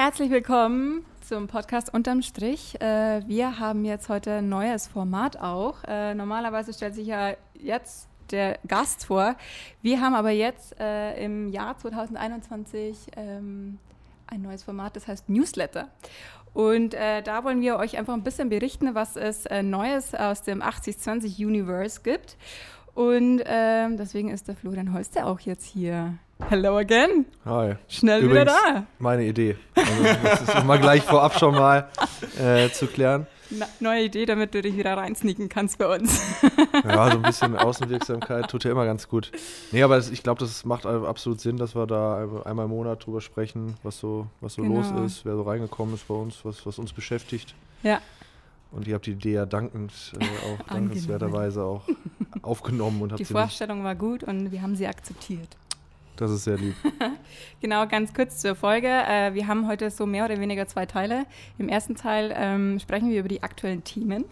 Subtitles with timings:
[0.00, 2.80] herzlich willkommen zum Podcast Unterm Strich.
[2.80, 5.84] Äh, wir haben jetzt heute ein neues Format auch.
[5.86, 9.36] Äh, normalerweise stellt sich ja jetzt der Gast vor.
[9.82, 13.78] Wir haben aber jetzt äh, im Jahr 2021 ähm,
[14.26, 15.90] ein neues Format, das heißt Newsletter.
[16.54, 20.42] Und äh, da wollen wir euch einfach ein bisschen berichten, was es äh, Neues aus
[20.42, 22.38] dem 8020 Universe gibt.
[22.94, 26.14] Und ähm, deswegen ist der Florian Holster auch jetzt hier.
[26.48, 27.26] Hello again.
[27.44, 27.76] Hi.
[27.88, 28.86] Schnell Übrigens wieder da.
[28.98, 29.56] Meine Idee.
[29.74, 31.88] Also das ist immer gleich vorab schon mal
[32.38, 33.26] äh, zu klären.
[33.50, 36.20] Na, neue Idee, damit du dich wieder reinsneaken kannst bei uns.
[36.84, 39.32] ja, so ein bisschen Außenwirksamkeit tut ja immer ganz gut.
[39.72, 43.20] Nee, aber ich glaube, das macht absolut Sinn, dass wir da einmal im Monat drüber
[43.20, 44.76] sprechen, was so, was so genau.
[44.76, 47.54] los ist, wer so reingekommen ist bei uns, was, was uns beschäftigt.
[47.82, 48.00] Ja.
[48.70, 51.82] Und ihr habt die Idee ja dankend, äh, auch dankenswerterweise auch
[52.42, 53.02] aufgenommen.
[53.02, 55.56] Und habt die Vorstellung war gut und wir haben sie akzeptiert.
[56.20, 56.74] Das ist sehr lieb.
[57.62, 58.88] genau, ganz kurz zur Folge.
[58.88, 61.24] Äh, wir haben heute so mehr oder weniger zwei Teile.
[61.56, 64.26] Im ersten Teil ähm, sprechen wir über die aktuellen Themen,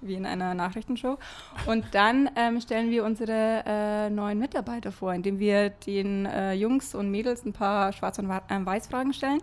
[0.00, 1.18] wie in einer Nachrichtenshow.
[1.66, 6.96] Und dann ähm, stellen wir unsere äh, neuen Mitarbeiter vor, indem wir den äh, Jungs
[6.96, 9.40] und Mädels ein paar Schwarz- und äh, Weiß-Fragen stellen.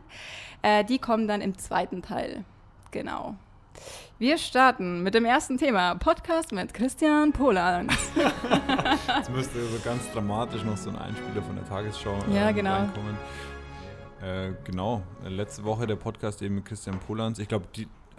[0.64, 2.44] Äh, die kommen dann im zweiten Teil.
[2.92, 3.38] Genau.
[4.20, 7.92] Wir starten mit dem ersten Thema, Podcast mit Christian Poland.
[9.18, 12.74] Jetzt müsste so ganz dramatisch noch so ein Einspieler von der Tagesschau äh, ja, genau.
[12.74, 13.18] reinkommen.
[14.22, 17.38] Äh, genau, letzte Woche der Podcast eben mit Christian Polans.
[17.38, 17.68] Ich glaube,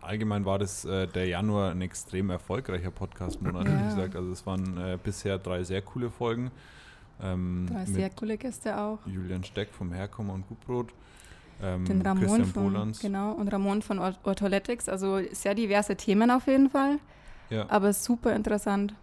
[0.01, 3.79] allgemein war das äh, der Januar ein extrem erfolgreicher Podcast-Monat, ja.
[3.79, 4.15] wie gesagt.
[4.15, 6.51] Also es waren äh, bisher drei sehr coole Folgen.
[7.21, 9.01] Ähm, drei sehr coole Gäste auch.
[9.07, 10.93] Julian Steck vom Herkommen und Gutbrot.
[11.63, 14.89] Ähm, Den Ramon von, genau, und Ramon von Ortholetics.
[14.89, 16.99] Also sehr diverse Themen auf jeden Fall.
[17.51, 17.67] Ja.
[17.69, 18.95] Aber super interessant.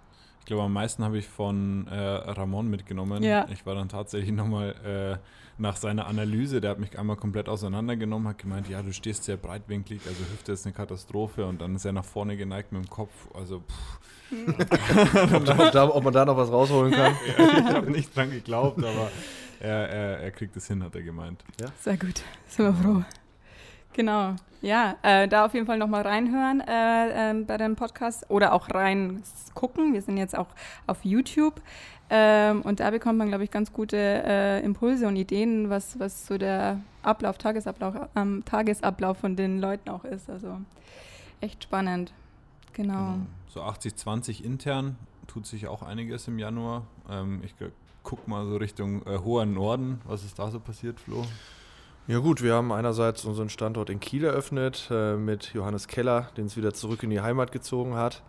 [0.42, 3.23] Ich glaube, am meisten habe ich von äh, Ramon mitgenommen.
[3.23, 3.48] Ja.
[3.50, 5.17] Ich war dann tatsächlich nochmal äh,
[5.58, 9.38] nach seiner Analyse, der hat mich einmal komplett auseinandergenommen, hat gemeint, ja, du stehst sehr
[9.38, 12.89] breitwinklig, also Hüfte ist eine Katastrophe und dann ist er nach vorne geneigt mit dem
[12.89, 13.11] Kopf.
[13.33, 13.64] Also,
[14.48, 17.16] ob, da, ob, man da noch was rausholen kann?
[17.37, 19.10] ja, ich habe nicht dran geglaubt, aber
[19.60, 21.43] er, er, er kriegt es hin, hat er gemeint.
[21.60, 21.67] Ja?
[21.80, 23.04] Sehr gut, sind wir froh.
[23.93, 28.52] Genau, ja, äh, da auf jeden Fall nochmal reinhören äh, äh, bei dem Podcast oder
[28.52, 29.23] auch rein
[29.54, 29.93] gucken.
[29.93, 30.48] Wir sind jetzt auch
[30.86, 31.61] auf YouTube
[32.10, 36.27] ähm, und da bekommt man, glaube ich, ganz gute äh, Impulse und Ideen, was, was
[36.27, 40.30] so der Ablauf, Tagesablauf, ähm, Tagesablauf von den Leuten auch ist.
[40.30, 40.60] Also
[41.42, 42.14] echt spannend.
[42.73, 43.14] Genau.
[43.14, 43.26] genau.
[43.48, 46.86] So 80-20 intern tut sich auch einiges im Januar.
[47.10, 47.55] Ähm, ich
[48.05, 49.99] guck mal so Richtung äh, hoher Norden.
[50.05, 51.26] Was ist da so passiert, Flo?
[52.08, 56.45] Ja gut, wir haben einerseits unseren Standort in Kiel eröffnet äh, mit Johannes Keller, den
[56.45, 58.21] es wieder zurück in die Heimat gezogen hat,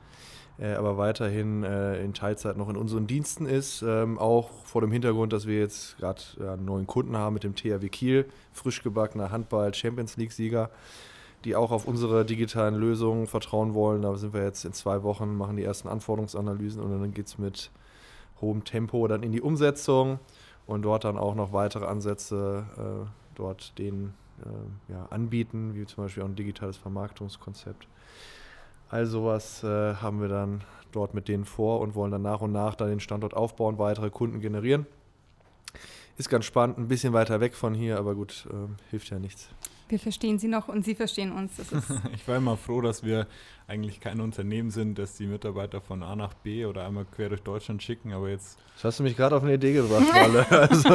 [0.58, 3.82] äh, aber weiterhin äh, in Teilzeit noch in unseren Diensten ist.
[3.82, 7.54] Ähm, auch vor dem Hintergrund, dass wir jetzt gerade einen neuen Kunden haben mit dem
[7.54, 10.70] THW Kiel, frisch gebackener Handball-Champions League-Sieger,
[11.44, 14.00] die auch auf unsere digitalen Lösungen vertrauen wollen.
[14.00, 17.36] Da sind wir jetzt in zwei Wochen, machen die ersten Anforderungsanalysen und dann geht es
[17.36, 17.70] mit
[18.40, 20.18] hohem Tempo dann in die Umsetzung
[20.66, 24.14] und dort dann auch noch weitere Ansätze äh, dort denen
[24.44, 27.86] äh, ja, anbieten, wie zum Beispiel auch ein digitales Vermarktungskonzept.
[28.88, 32.52] All sowas äh, haben wir dann dort mit denen vor und wollen dann nach und
[32.52, 34.86] nach dann den Standort aufbauen, weitere Kunden generieren.
[36.18, 39.50] Ist ganz spannend, ein bisschen weiter weg von hier, aber gut, äh, hilft ja nichts.
[39.88, 41.52] Wir verstehen Sie noch und Sie verstehen uns.
[42.14, 43.28] ich war immer froh, dass wir
[43.68, 47.42] eigentlich kein Unternehmen sind, das die Mitarbeiter von A nach B oder einmal quer durch
[47.42, 48.58] Deutschland schicken, aber jetzt.
[48.74, 50.46] Das hast du mich gerade auf eine Idee gebracht, Walle.
[50.68, 50.88] also,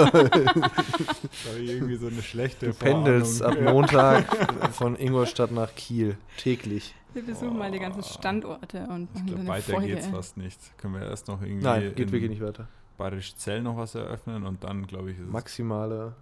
[1.57, 6.93] irgendwie so eine schlechte Du pendelst ab Montag von Ingolstadt nach Kiel täglich.
[7.13, 7.59] Wir besuchen oh.
[7.59, 9.87] mal die ganzen Standorte und machen ich glaub, weiter Folge.
[9.87, 10.77] geht's fast nicht.
[10.77, 11.63] Können wir erst noch irgendwie.
[11.63, 12.67] Nein, geht wirklich nicht weiter.
[12.97, 16.13] Bayerisch Zell noch was eröffnen und dann, glaube ich, ist Maximale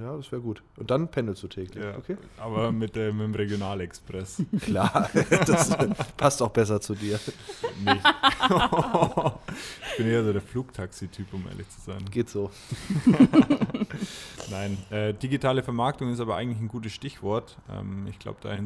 [0.00, 0.62] ja, das wäre gut.
[0.76, 1.84] Und dann pendelst du täglich.
[1.84, 2.16] Ja, okay.
[2.38, 4.42] Aber mit, äh, mit dem Regionalexpress.
[4.60, 5.10] Klar,
[5.46, 5.76] das
[6.16, 7.18] passt auch besser zu dir.
[7.84, 8.04] Nicht.
[9.90, 12.04] ich bin eher so der Flugtaxi-Typ, um ehrlich zu sein.
[12.10, 12.50] Geht so.
[14.50, 17.58] Nein, äh, digitale Vermarktung ist aber eigentlich ein gutes Stichwort.
[17.70, 18.56] Ähm, ich glaube, da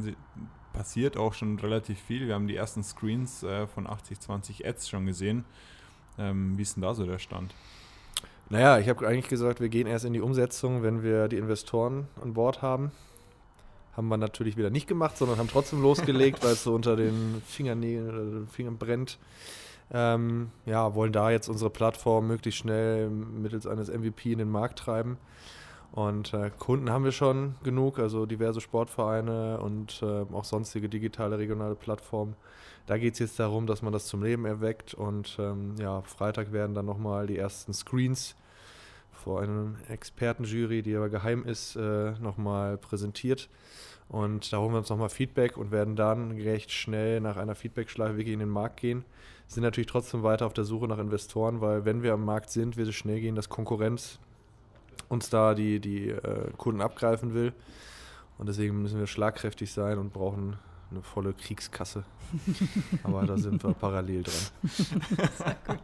[0.72, 2.26] passiert auch schon relativ viel.
[2.26, 5.44] Wir haben die ersten Screens äh, von 8020 Ads schon gesehen.
[6.18, 7.54] Ähm, wie ist denn da so der Stand?
[8.52, 12.06] Naja, ich habe eigentlich gesagt, wir gehen erst in die Umsetzung, wenn wir die Investoren
[12.20, 12.92] an Bord haben.
[13.96, 17.40] Haben wir natürlich wieder nicht gemacht, sondern haben trotzdem losgelegt, weil es so unter den
[17.46, 19.18] Fingernägeln, Fingern brennt.
[19.90, 24.80] Ähm, ja, wollen da jetzt unsere Plattform möglichst schnell mittels eines MVP in den Markt
[24.80, 25.16] treiben.
[25.90, 31.38] Und äh, Kunden haben wir schon genug, also diverse Sportvereine und äh, auch sonstige digitale
[31.38, 32.36] regionale Plattformen.
[32.84, 36.52] Da geht es jetzt darum, dass man das zum Leben erweckt und ähm, ja, Freitag
[36.52, 38.36] werden dann nochmal die ersten Screens
[39.22, 43.48] vor einer Expertenjury, die aber geheim ist, äh, nochmal präsentiert.
[44.08, 48.16] Und da holen wir uns nochmal Feedback und werden dann recht schnell nach einer Feedback-Schleife
[48.16, 49.04] wirklich in den Markt gehen.
[49.46, 52.76] Sind natürlich trotzdem weiter auf der Suche nach Investoren, weil wenn wir am Markt sind,
[52.76, 54.18] wird es schnell gehen, dass Konkurrenz
[55.08, 57.52] uns da die, die äh, Kunden abgreifen will.
[58.38, 60.56] Und deswegen müssen wir schlagkräftig sein und brauchen
[60.90, 62.04] eine volle Kriegskasse.
[63.02, 64.34] Aber da sind wir parallel dran.
[64.68, 65.80] Sehr gut.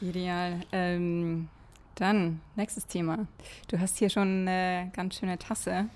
[0.00, 0.60] Ideal.
[0.72, 1.48] Ähm,
[1.94, 3.26] dann, nächstes Thema.
[3.68, 5.86] Du hast hier schon eine ganz schöne Tasse.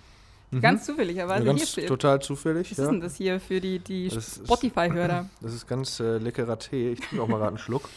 [0.51, 0.61] Mhm.
[0.61, 1.89] Ganz zufälligerweise ja, ganz hier steht.
[1.89, 2.71] Total zufällig.
[2.71, 2.85] Was ja.
[2.85, 5.29] ist denn das hier für die, die Spotify-Hörer?
[5.41, 6.93] Das ist ganz äh, leckerer Tee.
[6.93, 7.89] Ich trinke auch mal gerade einen Schluck.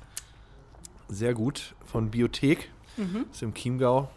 [1.08, 1.74] Sehr gut.
[1.84, 2.70] Von Biothek.
[2.96, 3.24] Mhm.
[3.28, 4.08] Das ist im Chiemgau.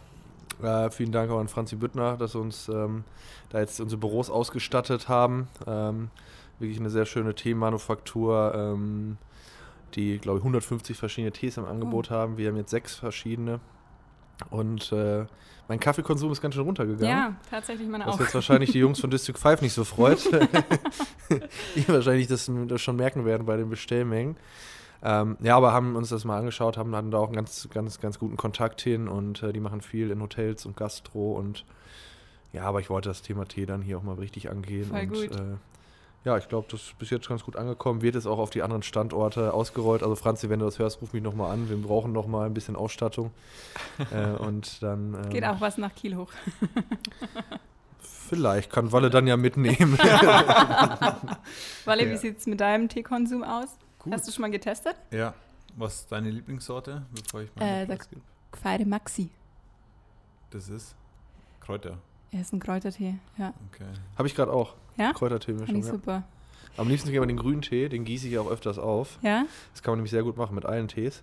[0.62, 3.04] Äh, vielen Dank auch an Franzi Büttner, dass wir uns ähm,
[3.50, 5.48] da jetzt unsere Büros ausgestattet haben.
[5.66, 6.10] Ähm,
[6.58, 9.18] wirklich eine sehr schöne Teemanufaktur, ähm,
[9.96, 12.14] die, glaube ich, 150 verschiedene Tees im Angebot oh.
[12.14, 12.36] haben.
[12.36, 13.60] Wir haben jetzt sechs verschiedene.
[14.50, 15.24] Und äh,
[15.68, 17.08] mein Kaffeekonsum ist ganz schön runtergegangen.
[17.08, 18.18] Ja, tatsächlich meine was auch.
[18.18, 20.24] Was jetzt wahrscheinlich die Jungs von District 5 nicht so freut.
[21.74, 24.36] die wahrscheinlich das, das, schon merken werden bei den Bestellmengen.
[25.02, 28.00] Ähm, ja, aber haben uns das mal angeschaut, haben dann da auch einen ganz, ganz,
[28.00, 31.64] ganz guten Kontakt hin und äh, die machen viel in Hotels und Gastro und
[32.52, 34.86] ja, aber ich wollte das Thema Tee dann hier auch mal richtig angehen.
[34.86, 35.32] Voll und, gut.
[35.32, 35.56] Äh,
[36.26, 38.02] ja, ich glaube, das ist bis jetzt ganz gut angekommen.
[38.02, 40.02] Wird es auch auf die anderen Standorte ausgerollt.
[40.02, 41.68] Also Franzi, wenn du das hörst, ruf mich nochmal an.
[41.68, 43.30] Wir brauchen nochmal ein bisschen Ausstattung.
[44.10, 45.14] äh, und dann.
[45.14, 46.32] Ähm, Geht auch was nach Kiel hoch.
[48.02, 49.96] vielleicht kann Walle dann ja mitnehmen.
[51.84, 52.10] Walle, ja.
[52.10, 53.68] wie sieht es mit deinem Teekonsum aus?
[54.00, 54.12] Gut.
[54.12, 54.96] Hast du schon mal getestet?
[55.12, 55.32] Ja.
[55.76, 57.98] Was ist deine Lieblingssorte, bevor ich mal äh, der
[58.50, 59.30] Quaire Maxi.
[60.50, 60.96] Das ist
[61.60, 61.98] Kräuter.
[62.32, 63.54] Er ist ein Kräutertee, ja.
[63.70, 63.86] Okay.
[64.16, 64.74] Habe ich gerade auch.
[64.96, 65.12] Ja?
[65.12, 65.82] Kräutertee-Mischung.
[65.82, 65.82] Ja.
[65.82, 66.22] super.
[66.76, 69.18] Am liebsten ich aber den grünen Tee, den gieße ich auch öfters auf.
[69.22, 69.46] Ja?
[69.72, 71.22] Das kann man nämlich sehr gut machen mit allen Tees.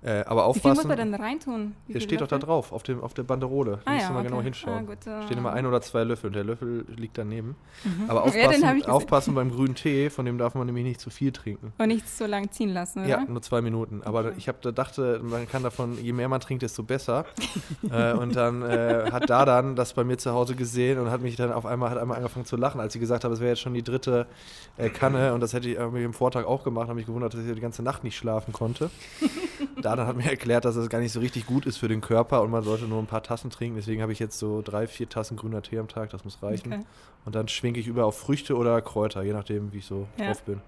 [0.00, 0.54] Äh, aber aufpassen.
[0.54, 1.74] Wie viel muss man denn reintun?
[1.88, 3.80] Wie der steht doch da drauf, auf, dem, auf der Banderole.
[3.84, 4.28] Da ah, musst ja, mal okay.
[4.28, 4.78] genau hinschauen.
[4.78, 7.56] Ah, gut, uh, Stehen immer ein oder zwei Löffel und der Löffel liegt daneben.
[7.82, 8.04] Mhm.
[8.08, 11.32] Aber aufpassen, ja, aufpassen beim grünen Tee, von dem darf man nämlich nicht zu viel
[11.32, 11.72] trinken.
[11.78, 13.08] Und nicht so lange ziehen lassen, oder?
[13.08, 14.02] Ja, nur zwei Minuten.
[14.04, 14.34] Aber okay.
[14.36, 17.24] ich hab, da dachte, man kann davon, je mehr man trinkt, desto besser.
[17.90, 21.22] äh, und dann äh, hat da dann das bei mir zu Hause gesehen und hat
[21.22, 23.50] mich dann auf einmal, hat einmal angefangen zu lachen, als sie gesagt hat, es wäre
[23.50, 24.28] jetzt schon die dritte
[24.76, 27.40] äh, Kanne und das hätte ich irgendwie im Vortag auch gemacht, habe mich gewundert, dass
[27.40, 28.90] ich die ganze Nacht nicht schlafen konnte.
[29.82, 32.00] da dann hat mir erklärt, dass es gar nicht so richtig gut ist für den
[32.00, 33.76] Körper und man sollte nur ein paar Tassen trinken.
[33.76, 36.72] Deswegen habe ich jetzt so drei, vier Tassen grüner Tee am Tag, das muss reichen.
[36.72, 36.84] Okay.
[37.24, 40.26] Und dann schwenke ich über auf Früchte oder Kräuter, je nachdem, wie ich so ja.
[40.26, 40.60] drauf bin.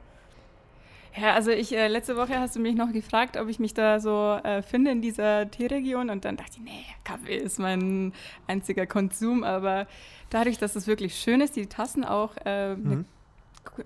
[1.16, 3.98] Ja, also ich, äh, letzte Woche hast du mich noch gefragt, ob ich mich da
[3.98, 8.12] so äh, finde in dieser Teeregion und dann dachte ich, nee, Kaffee ist mein
[8.46, 9.88] einziger Konsum, aber
[10.30, 12.88] dadurch, dass es wirklich schön ist, die Tassen auch äh, mhm.
[12.88, 13.04] ne,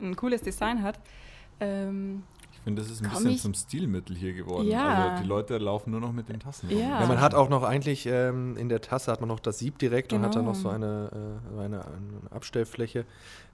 [0.00, 1.00] ein cooles Design hat,
[1.60, 2.24] ähm,
[2.64, 4.66] finde, das ist ein bisschen zum Stilmittel hier geworden.
[4.66, 5.10] Ja.
[5.10, 6.70] Also die Leute laufen nur noch mit den Tassen.
[6.70, 9.58] Ja, ja man hat auch noch eigentlich ähm, in der Tasse hat man noch das
[9.58, 10.22] Sieb direkt genau.
[10.22, 10.74] und hat dann noch so genau.
[10.74, 13.04] eine, äh, eine, eine Abstellfläche.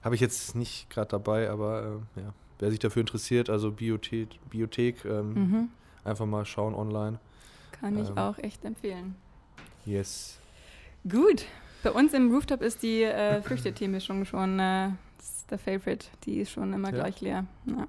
[0.01, 4.39] Habe ich jetzt nicht gerade dabei, aber äh, ja, wer sich dafür interessiert, also Biothek,
[4.49, 5.69] Biothek ähm, mhm.
[6.03, 7.19] einfach mal schauen online.
[7.73, 9.15] Kann ich ähm, auch echt empfehlen.
[9.85, 10.39] Yes.
[11.07, 11.45] Gut.
[11.83, 14.89] Bei uns im Rooftop ist die äh, Früchtetee-Mischung schon äh,
[15.49, 16.07] der Favorite.
[16.25, 16.95] Die ist schon immer ja.
[16.95, 17.45] gleich leer.
[17.65, 17.87] Ja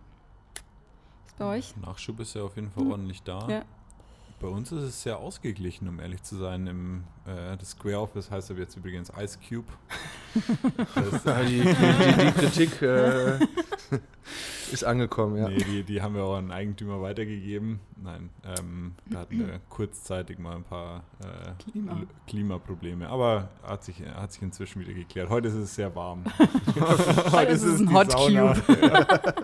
[1.38, 1.74] bei euch?
[1.76, 2.92] Nachschub ist ja auf jeden Fall mhm.
[2.92, 3.48] ordentlich da.
[3.48, 3.64] Ja.
[4.40, 6.66] Bei uns ist es sehr ausgeglichen, um ehrlich zu sein.
[6.66, 9.68] Im, äh, das Square Office heißt aber jetzt übrigens Ice Cube.
[10.94, 13.38] das, die, die, die, die, Kritik äh,
[14.72, 15.48] ist angekommen, ja.
[15.48, 17.80] Nee, die, die haben wir auch an Eigentümer weitergegeben.
[18.02, 22.02] Nein, ähm, da hatten wir kurzzeitig mal ein paar äh, Klima.
[22.26, 23.08] Klimaprobleme.
[23.08, 25.28] Aber hat sich, hat sich inzwischen wieder geklärt.
[25.28, 26.24] Heute ist es sehr warm.
[27.32, 28.54] Heute ist es ein Hot Sauna.
[28.54, 29.34] Cube.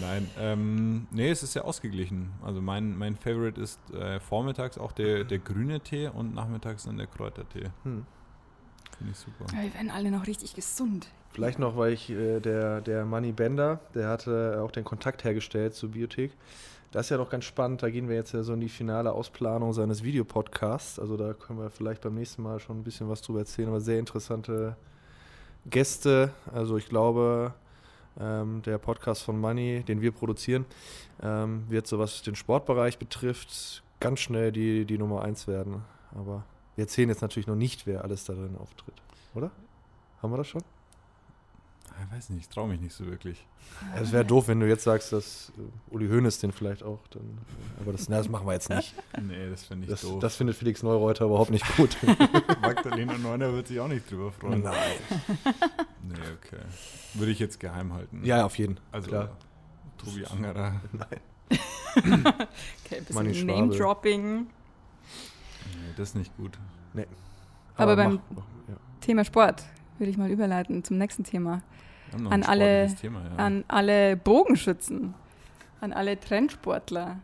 [0.00, 2.30] Nein, ähm, nee, es ist sehr ausgeglichen.
[2.42, 6.96] Also mein, mein Favorite ist äh, vormittags auch der, der grüne Tee und nachmittags dann
[6.96, 7.70] der Kräutertee.
[7.84, 8.06] Hm.
[9.00, 9.46] Finde ich super.
[9.56, 11.08] Ja, wir werden alle noch richtig gesund.
[11.32, 15.72] Vielleicht noch, weil ich äh, der, der Money Bender, der hatte auch den Kontakt hergestellt
[15.72, 16.32] zur Bibliothek.
[16.90, 17.82] Das ist ja noch ganz spannend.
[17.82, 20.98] Da gehen wir jetzt ja so in die finale Ausplanung seines Videopodcasts.
[20.98, 23.68] Also da können wir vielleicht beim nächsten Mal schon ein bisschen was drüber erzählen.
[23.68, 24.76] Aber sehr interessante
[25.64, 26.34] Gäste.
[26.52, 27.54] Also ich glaube,
[28.20, 30.66] ähm, der Podcast von Money, den wir produzieren,
[31.22, 35.84] ähm, wird so was den Sportbereich betrifft, ganz schnell die, die Nummer eins werden.
[36.14, 36.44] Aber
[36.76, 38.94] wir erzählen jetzt natürlich noch nicht, wer alles da drin auftritt.
[39.34, 39.50] Oder?
[40.22, 40.62] Haben wir das schon?
[42.02, 43.46] Ich weiß nicht, ich traue mich nicht so wirklich.
[43.94, 47.06] Es wäre doof, wenn du jetzt sagst, dass äh, Uli Hoeneß den vielleicht auch.
[47.08, 47.38] Dann,
[47.78, 48.94] aber das, na, das machen wir jetzt nicht.
[49.20, 50.18] Nee, das finde ich das, doof.
[50.20, 51.96] Das findet Felix Neureuter überhaupt nicht gut.
[52.62, 54.62] Magdalena Neuner wird sich auch nicht drüber freuen.
[54.62, 54.74] Nein.
[56.02, 56.62] Nee, okay.
[57.14, 58.24] Würde ich jetzt geheim halten.
[58.24, 58.80] Ja, auf jeden.
[58.92, 59.36] Also, Klar.
[59.98, 60.80] Tobi Angerer.
[60.92, 61.20] Nein.
[62.84, 64.46] okay, ein bisschen Name-Dropping.
[66.00, 66.58] Das ist nicht gut.
[66.94, 67.06] Nee.
[67.76, 68.74] Aber, Aber beim mach, ja.
[69.00, 69.64] Thema Sport
[69.98, 71.62] würde ich mal überleiten zum nächsten Thema.
[72.28, 73.36] An alle, Thema, ja.
[73.36, 75.14] an alle Bogenschützen,
[75.80, 77.18] an alle Trendsportler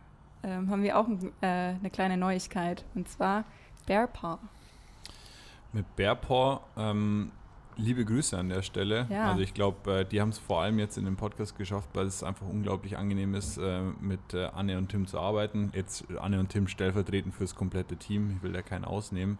[0.44, 1.08] ähm, haben wir auch
[1.40, 3.44] äh, eine kleine Neuigkeit und zwar
[3.86, 4.38] Bearpaw.
[5.72, 7.32] Mit Bearpaw, ähm,
[7.76, 9.06] liebe Grüße an der Stelle.
[9.10, 9.30] Ja.
[9.30, 12.06] Also ich glaube, äh, die haben es vor allem jetzt in dem Podcast geschafft, weil
[12.06, 15.70] es einfach unglaublich angenehm ist, äh, mit äh, Anne und Tim zu arbeiten.
[15.74, 18.34] Jetzt Anne und Tim stellvertretend fürs komplette Team.
[18.36, 19.38] Ich will da keinen ausnehmen.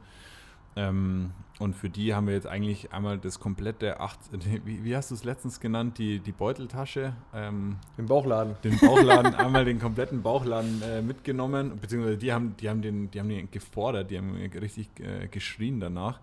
[0.79, 4.19] Ähm, und für die haben wir jetzt eigentlich einmal das komplette acht,
[4.65, 7.15] wie, wie hast du es letztens genannt, die, die Beuteltasche?
[7.35, 8.57] Ähm, den Bauchladen.
[8.63, 13.21] Den Bauchladen, einmal den kompletten Bauchladen äh, mitgenommen, beziehungsweise die haben, die haben den, die
[13.21, 16.21] haben den gefordert, die haben richtig äh, geschrien danach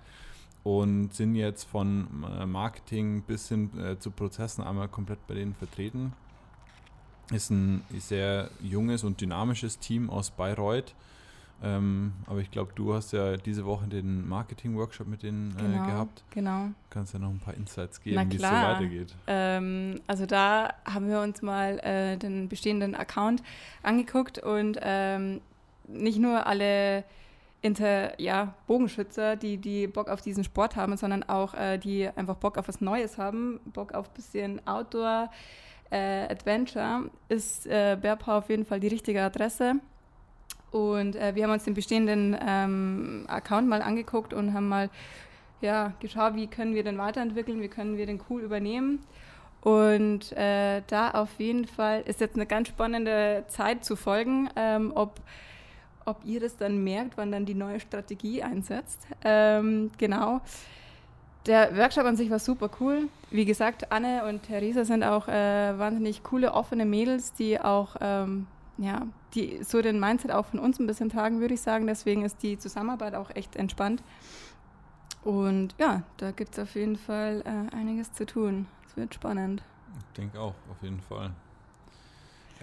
[0.63, 2.07] und sind jetzt von
[2.39, 6.13] äh, Marketing bis hin äh, zu Prozessen einmal komplett bei denen vertreten.
[7.31, 10.93] Ist ein sehr junges und dynamisches Team aus Bayreuth
[11.63, 15.85] ähm, aber ich glaube, du hast ja diese Woche den Marketing-Workshop mit denen äh, genau,
[15.85, 16.23] gehabt.
[16.31, 16.67] Genau.
[16.89, 19.15] Kannst ja noch ein paar Insights geben, wie es so weitergeht.
[19.27, 23.41] Ähm, also da haben wir uns mal äh, den bestehenden Account
[23.81, 25.39] angeguckt und ähm,
[25.87, 27.05] nicht nur alle
[27.63, 32.35] Inter, ja, Bogenschützer, die, die Bock auf diesen Sport haben, sondern auch äh, die einfach
[32.35, 35.31] Bock auf was Neues haben, Bock auf ein bisschen Outdoor,
[35.89, 39.75] äh, Adventure, ist äh, Bearpaw auf jeden Fall die richtige Adresse.
[40.71, 44.89] Und äh, wir haben uns den bestehenden ähm, Account mal angeguckt und haben mal
[45.61, 48.99] ja, geschaut, wie können wir den weiterentwickeln, wie können wir den cool übernehmen.
[49.61, 54.91] Und äh, da auf jeden Fall ist jetzt eine ganz spannende Zeit zu folgen, ähm,
[54.93, 55.21] ob,
[56.05, 59.07] ob ihr das dann merkt, wann dann die neue Strategie einsetzt.
[59.23, 60.41] Ähm, genau.
[61.45, 63.09] Der Workshop an sich war super cool.
[63.29, 68.47] Wie gesagt, Anne und Theresa sind auch äh, wahnsinnig coole, offene Mädels, die auch ähm,
[68.77, 71.87] ja, die so den Mindset auch von uns ein bisschen tragen, würde ich sagen.
[71.87, 74.03] Deswegen ist die Zusammenarbeit auch echt entspannt.
[75.23, 78.67] Und ja, da gibt es auf jeden Fall äh, einiges zu tun.
[78.87, 79.63] Es wird spannend.
[79.99, 81.31] Ich denke auch, auf jeden Fall.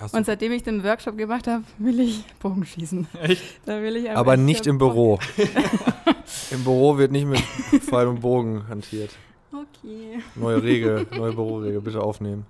[0.00, 3.06] Hast und seitdem ich den Workshop gemacht habe, will ich Bogenschießen.
[3.22, 3.42] Echt?
[3.66, 5.18] Da will ich Aber nicht im Büro.
[6.50, 7.40] Im Büro wird nicht mit
[7.82, 9.10] Pfeil und Bogen hantiert.
[9.52, 10.20] Okay.
[10.36, 12.46] Neue Regel, neue Büroregel, bitte aufnehmen.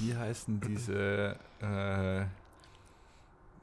[0.00, 2.24] Wie heißen diese äh,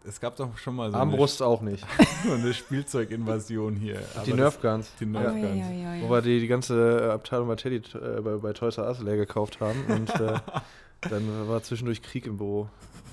[0.06, 1.86] es gab doch schon mal so Armbrust eine, auch nicht.
[2.26, 4.02] so eine Spielzeuginvasion hier.
[4.26, 4.92] die Nerfguns.
[5.00, 5.44] Die Nerfguns.
[5.44, 8.54] Oh, ja, ja, ja, Wo wir die, die ganze Abteilung bei Teddy äh, bei, bei
[8.54, 10.40] Toys R Us leer gekauft haben und äh,
[11.10, 12.70] dann war zwischendurch Krieg im Büro.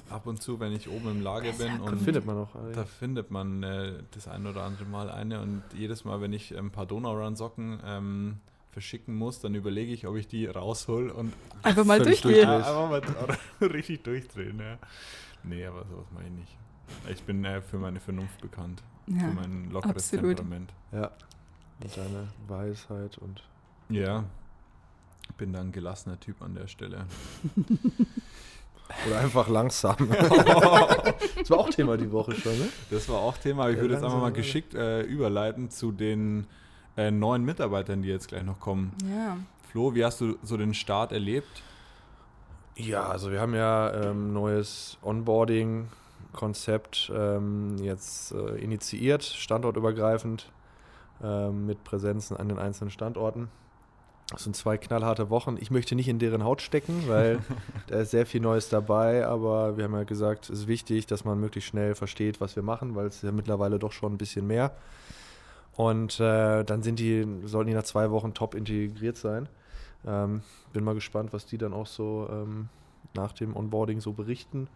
[0.08, 3.30] Ab und zu, wenn ich oben im Lager bin und findet man noch, da findet
[3.30, 6.84] man äh, das ein oder andere Mal eine und jedes Mal, wenn ich ein paar
[6.84, 11.32] Donau-Run-Socken ähm, verschicken muss, dann überlege ich, ob ich die raushol und
[11.62, 12.48] einfach mal durchdrehen.
[12.48, 13.02] einfach mal
[13.60, 14.78] richtig durchdrehen, ja.
[15.42, 16.58] Nee, aber sowas mache ich nicht.
[17.08, 18.82] Ich bin äh, für meine Vernunft bekannt.
[19.06, 20.36] Ja, für mein lockeres absolut.
[20.36, 20.72] Temperament.
[20.92, 21.10] Ja.
[21.82, 23.42] Und deine Weisheit und.
[23.88, 24.24] Ja.
[25.30, 27.06] Ich bin dann ein gelassener Typ an der Stelle.
[29.06, 29.96] Oder einfach langsam.
[30.10, 32.68] das war auch Thema die Woche schon, ne?
[32.90, 33.68] Das war auch Thema.
[33.70, 36.46] Ich ja, würde jetzt einfach mal geschickt äh, überleiten zu den
[36.96, 38.92] äh, neuen Mitarbeitern, die jetzt gleich noch kommen.
[39.08, 39.38] Ja.
[39.70, 41.62] Flo, wie hast du so den Start erlebt?
[42.76, 45.88] Ja, also wir haben ja ähm, neues Onboarding
[46.32, 50.50] Konzept ähm, jetzt äh, initiiert, standortübergreifend,
[51.22, 53.48] äh, mit Präsenzen an den einzelnen Standorten.
[54.30, 55.56] Das sind zwei knallharte Wochen.
[55.60, 57.40] Ich möchte nicht in deren Haut stecken, weil
[57.88, 61.24] da ist sehr viel Neues dabei, aber wir haben ja gesagt, es ist wichtig, dass
[61.24, 64.46] man möglichst schnell versteht, was wir machen, weil es ja mittlerweile doch schon ein bisschen
[64.46, 64.72] mehr.
[65.76, 69.48] Und äh, dann sind die, sollten die nach zwei Wochen top integriert sein.
[70.06, 72.68] Ähm, bin mal gespannt, was die dann auch so ähm,
[73.14, 74.68] nach dem Onboarding so berichten.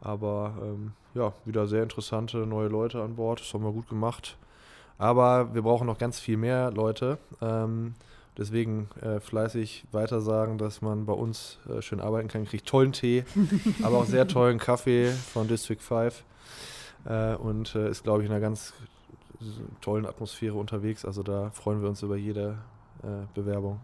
[0.00, 3.40] Aber ähm, ja, wieder sehr interessante neue Leute an Bord.
[3.40, 4.36] Das haben wir gut gemacht.
[4.98, 7.18] Aber wir brauchen noch ganz viel mehr Leute.
[8.38, 12.44] Deswegen äh, fleißig weiter sagen, dass man bei uns äh, schön arbeiten kann.
[12.44, 13.24] Kriegt tollen Tee,
[13.82, 16.22] aber auch sehr tollen Kaffee von District 5.
[17.06, 18.74] Äh, und äh, ist, glaube ich, in einer ganz
[19.80, 21.04] tollen Atmosphäre unterwegs.
[21.04, 22.58] Also da freuen wir uns über jede
[23.02, 23.80] äh, Bewerbung.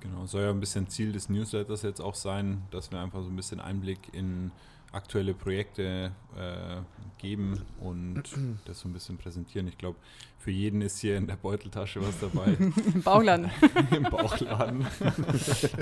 [0.00, 3.28] Genau, soll ja ein bisschen Ziel des Newsletters jetzt auch sein, dass wir einfach so
[3.28, 4.50] ein bisschen Einblick in
[4.92, 6.82] aktuelle Projekte äh,
[7.18, 8.22] geben und
[8.66, 9.66] das so ein bisschen präsentieren.
[9.66, 9.98] Ich glaube,
[10.38, 12.52] für jeden ist hier in der Beuteltasche was dabei.
[12.94, 13.50] Im Bauchladen.
[13.90, 14.86] Im Bauchladen.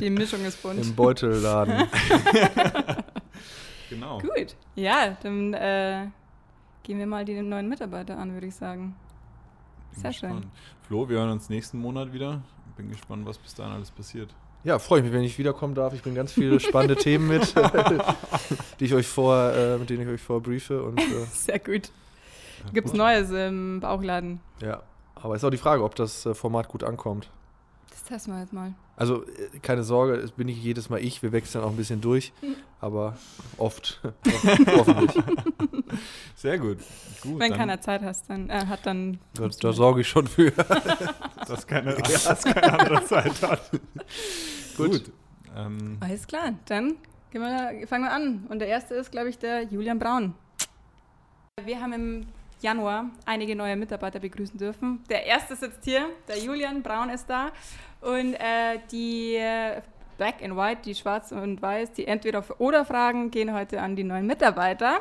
[0.00, 0.80] Die Mischung ist bunt.
[0.80, 1.88] Im Beutelladen.
[3.90, 4.18] genau.
[4.20, 4.56] Gut.
[4.76, 6.08] Ja, dann äh,
[6.82, 8.94] gehen wir mal die neuen Mitarbeiter an, würde ich sagen.
[9.92, 10.42] Bin Sehr gespannt.
[10.42, 10.50] schön.
[10.82, 12.42] Flo, wir hören uns nächsten Monat wieder.
[12.76, 14.34] Bin gespannt, was bis dahin alles passiert.
[14.62, 15.94] Ja, freue ich mich, wenn ich wiederkommen darf.
[15.94, 17.54] Ich bringe ganz viele spannende Themen mit,
[18.80, 20.82] die ich euch vor, äh, mit denen ich euch vorbriefe.
[20.82, 21.90] Und, äh, Sehr gut.
[22.74, 24.40] Gibt es Neues im Bauchladen?
[24.60, 24.82] Ja,
[25.14, 27.30] aber ist auch die Frage, ob das äh, Format gut ankommt.
[27.88, 28.74] Das testen wir jetzt mal.
[28.96, 32.02] Also äh, keine Sorge, es bin nicht jedes Mal ich, wir wechseln auch ein bisschen
[32.02, 32.34] durch,
[32.82, 33.16] aber
[33.56, 34.02] oft,
[34.76, 35.24] hoffentlich.
[36.36, 36.78] Sehr gut.
[37.22, 39.18] gut Wenn keiner Zeit hast, dann, äh, hat, dann.
[39.34, 40.50] Da, da sorge ich schon für.
[41.48, 42.02] dass, keine, ja.
[42.02, 43.70] dass keine andere Zeit hat.
[44.88, 45.04] Gut.
[45.04, 45.12] gut.
[45.56, 45.98] Ähm.
[46.00, 46.96] Alles klar, dann
[47.32, 48.46] wir, fangen wir an.
[48.48, 50.34] Und der erste ist, glaube ich, der Julian Braun.
[51.64, 52.26] Wir haben im
[52.60, 55.02] Januar einige neue Mitarbeiter begrüßen dürfen.
[55.08, 57.52] Der erste sitzt hier, der Julian Braun ist da.
[58.00, 59.80] Und äh, die äh,
[60.18, 64.04] Black and White, die Schwarz und Weiß, die entweder oder Fragen gehen heute an die
[64.04, 65.00] neuen Mitarbeiter.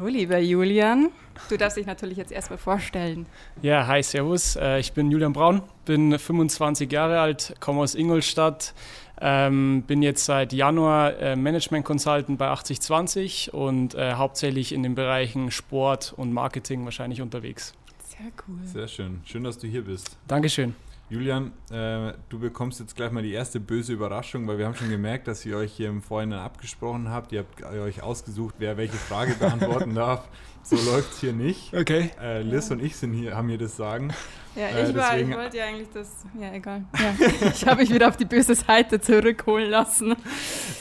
[0.00, 1.10] So, lieber Julian,
[1.48, 3.26] du darfst dich natürlich jetzt erstmal vorstellen.
[3.62, 4.56] Ja, hi, servus.
[4.56, 8.74] Äh, ich bin Julian Braun, bin 25 Jahre alt, komme aus Ingolstadt,
[9.20, 14.94] ähm, bin jetzt seit Januar äh, Management Consultant bei 8020 und äh, hauptsächlich in den
[14.94, 17.74] Bereichen Sport und Marketing wahrscheinlich unterwegs.
[18.04, 18.58] Sehr cool.
[18.64, 19.20] Sehr schön.
[19.24, 20.16] Schön, dass du hier bist.
[20.26, 20.74] Dankeschön.
[21.10, 24.88] Julian, äh, du bekommst jetzt gleich mal die erste böse Überraschung, weil wir haben schon
[24.88, 27.30] gemerkt, dass ihr euch hier im Vorhinein abgesprochen habt.
[27.32, 30.26] Ihr habt euch ausgesucht, wer welche Frage beantworten darf.
[30.62, 31.74] So läuft es hier nicht.
[31.74, 32.10] Okay.
[32.20, 32.76] Äh, Liz ja.
[32.76, 34.14] und ich sind hier, haben hier das Sagen.
[34.56, 36.24] Ja, ich, äh, war, ich wollte ja eigentlich das.
[36.40, 36.84] Ja, egal.
[36.98, 37.48] Ja.
[37.48, 40.16] ich habe mich wieder auf die böse Seite zurückholen lassen.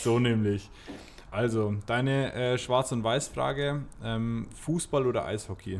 [0.01, 0.69] So nämlich.
[1.31, 5.79] Also, deine äh, Schwarz- und Weiß-Frage: ähm, Fußball oder Eishockey?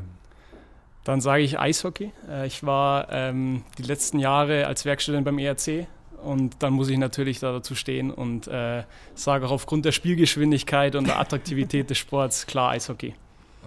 [1.03, 2.11] Dann sage ich Eishockey.
[2.29, 5.87] Äh, ich war ähm, die letzten Jahre als Werkstudent beim ERC
[6.23, 8.83] und dann muss ich natürlich da dazu stehen und äh,
[9.13, 13.13] sage auch aufgrund der Spielgeschwindigkeit und der Attraktivität des Sports klar Eishockey.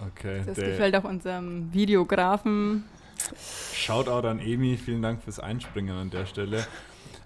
[0.09, 0.41] Okay.
[0.45, 2.83] Das gefällt auch unserem Videografen.
[3.73, 6.65] Shoutout an Emi, vielen Dank fürs Einspringen an der Stelle.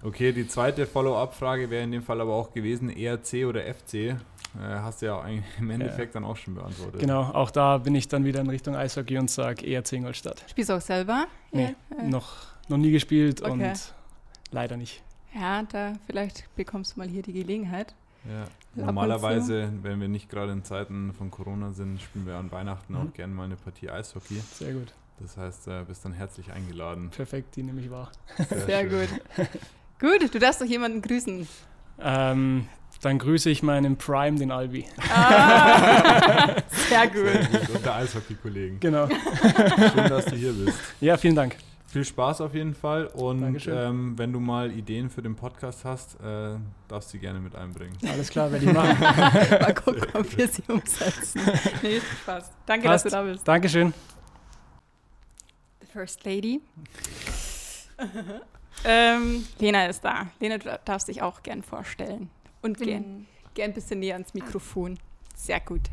[0.02, 4.16] Okay, die zweite Follow-up-Frage wäre in dem Fall aber auch gewesen, ERC oder FC?
[4.60, 5.24] Äh, hast du ja
[5.58, 6.20] im Endeffekt ja.
[6.20, 7.00] dann auch schon beantwortet.
[7.00, 10.44] Genau, auch da bin ich dann wieder in Richtung Eishockey und sage eher Ingolstadt.
[10.48, 11.26] Spielst du auch selber?
[11.50, 12.02] Nee, ja.
[12.04, 12.36] noch,
[12.68, 13.52] noch nie gespielt okay.
[13.52, 13.94] und
[14.50, 15.02] leider nicht.
[15.34, 17.94] Ja, da vielleicht bekommst du mal hier die Gelegenheit.
[18.24, 18.84] Ja.
[18.84, 23.00] Normalerweise, wenn wir nicht gerade in Zeiten von Corona sind, spielen wir an Weihnachten mhm.
[23.00, 24.40] auch gerne mal eine Partie Eishockey.
[24.52, 24.94] Sehr gut.
[25.18, 27.10] Das heißt, du bist dann herzlich eingeladen.
[27.10, 28.10] Perfekt, die nehme ich wahr.
[28.48, 29.08] Sehr, Sehr gut.
[30.00, 31.46] gut, du darfst doch jemanden grüßen.
[32.00, 32.66] Ähm,
[33.02, 34.86] dann grüße ich meinen Prime, den Albi.
[35.12, 36.54] Ah,
[36.88, 37.74] sehr gut.
[37.74, 38.78] Und der Eishockey-Kollegen.
[38.78, 39.08] Genau.
[39.08, 40.78] Schön, dass du hier bist.
[41.00, 41.56] Ja, vielen Dank.
[41.88, 46.14] Viel Spaß auf jeden Fall und ähm, wenn du mal Ideen für den Podcast hast,
[46.20, 46.54] äh,
[46.88, 47.98] darfst du sie gerne mit einbringen.
[48.08, 48.98] Alles klar, werde ich machen.
[49.60, 51.42] mal gucken, ob wir sie umsetzen.
[51.82, 52.50] Nee, Spaß.
[52.64, 53.04] Danke, Passt.
[53.04, 53.46] dass du da bist.
[53.46, 53.92] Dankeschön.
[55.80, 56.62] The First Lady.
[58.84, 60.28] ähm, Lena ist da.
[60.40, 62.30] Lena, du darfst dich auch gern vorstellen.
[62.62, 64.98] Und gern, gern ein bisschen näher ans Mikrofon.
[65.34, 65.90] Sehr gut.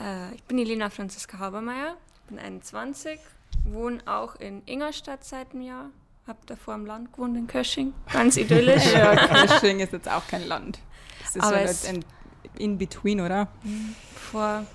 [0.00, 1.96] Äh, ich bin die Lena Franziska Habermeier,
[2.28, 3.18] bin 21,
[3.64, 5.90] wohne auch in Ingolstadt seit einem Jahr.
[6.26, 7.92] Hab davor im Land gewohnt, in Kösching.
[8.10, 8.92] Ganz idyllisch.
[8.94, 10.78] ja, Kösching ist jetzt auch kein Land.
[11.20, 12.04] Das ist Aber so ein
[12.58, 13.48] In-Between, oder?
[14.14, 14.66] Vor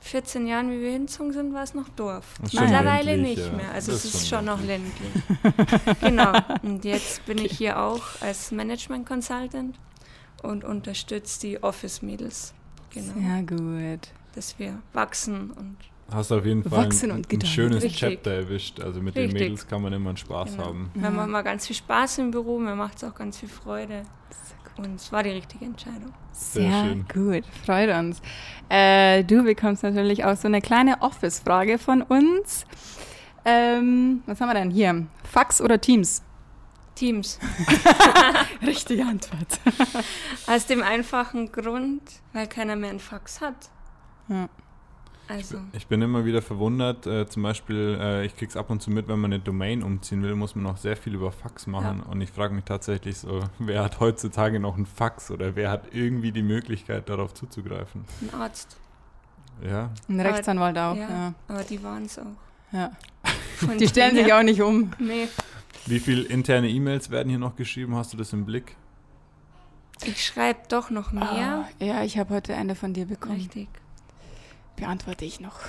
[0.00, 2.34] 14 Jahren, wie wir hingezogen sind, war es noch Dorf.
[2.40, 3.56] Mittlerweile ländlich, nicht ja.
[3.56, 3.72] mehr.
[3.72, 5.12] Also es ist schon noch ländlich.
[6.00, 6.32] genau.
[6.62, 9.78] Und jetzt bin ich hier auch als Management Consultant
[10.42, 12.54] und unterstützt die Office-Mädels.
[12.90, 13.14] Genau.
[13.14, 14.08] Sehr gut.
[14.34, 15.76] Dass wir wachsen und
[16.10, 18.00] Hast auf jeden Fall ein, ein schönes Richtig.
[18.00, 18.80] Chapter erwischt.
[18.80, 19.32] Also mit Richtig.
[19.32, 20.66] den Mädels kann man immer einen Spaß genau.
[20.66, 20.90] haben.
[20.94, 24.02] Wir haben immer ganz viel Spaß im Büro, mir macht es auch ganz viel Freude.
[24.76, 26.12] Und es war die richtige Entscheidung.
[26.32, 28.22] Sehr, Sehr gut, freut uns.
[28.68, 32.64] Äh, du bekommst natürlich auch so eine kleine Office-Frage von uns.
[33.44, 35.06] Ähm, was haben wir denn hier?
[35.24, 36.22] Fax oder Teams?
[36.94, 37.38] Teams.
[38.66, 39.60] Richtige Antwort.
[40.46, 42.02] Aus dem einfachen Grund,
[42.32, 43.70] weil keiner mehr ein Fax hat.
[44.28, 44.48] Ja.
[45.28, 45.58] Also.
[45.72, 49.08] Ich, bin immer wieder verwundert, äh, zum Beispiel, äh, ich krieg's ab und zu mit,
[49.08, 52.02] wenn man eine Domain umziehen will, muss man noch sehr viel über Fax machen.
[52.04, 52.12] Ja.
[52.12, 55.94] Und ich frage mich tatsächlich so, wer hat heutzutage noch ein Fax oder wer hat
[55.94, 58.04] irgendwie die Möglichkeit, darauf zuzugreifen?
[58.20, 58.76] Ein Arzt.
[59.64, 59.90] Ja.
[60.08, 61.08] Ein Rechtsanwalt auch, ja.
[61.08, 61.34] ja.
[61.48, 62.26] Aber die waren es auch.
[62.72, 62.90] Ja.
[63.78, 64.92] die stellen sich auch nicht um.
[64.98, 65.28] Nee.
[65.86, 67.96] Wie viele interne E-Mails werden hier noch geschrieben?
[67.96, 68.76] Hast du das im Blick?
[70.04, 71.66] Ich schreibe doch noch mehr.
[71.80, 73.36] Oh, ja, ich habe heute eine von dir bekommen.
[73.36, 73.68] Richtig.
[74.76, 75.60] Beantworte ich noch.